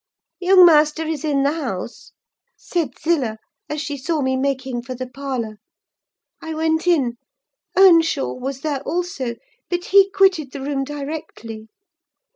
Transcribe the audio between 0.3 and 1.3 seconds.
"'Young master is